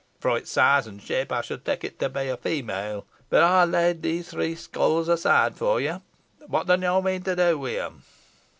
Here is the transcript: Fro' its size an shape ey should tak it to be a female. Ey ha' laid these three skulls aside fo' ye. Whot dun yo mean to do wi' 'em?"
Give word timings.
Fro' 0.19 0.33
its 0.33 0.49
size 0.49 0.87
an 0.87 0.97
shape 0.97 1.31
ey 1.31 1.41
should 1.43 1.63
tak 1.63 1.83
it 1.83 1.99
to 1.99 2.09
be 2.09 2.27
a 2.27 2.35
female. 2.35 3.05
Ey 3.31 3.37
ha' 3.39 3.65
laid 3.67 4.01
these 4.01 4.31
three 4.31 4.55
skulls 4.55 5.07
aside 5.07 5.55
fo' 5.55 5.77
ye. 5.77 5.95
Whot 6.47 6.65
dun 6.65 6.81
yo 6.81 7.03
mean 7.03 7.21
to 7.21 7.35
do 7.35 7.59
wi' 7.59 7.75
'em?" 7.75 8.01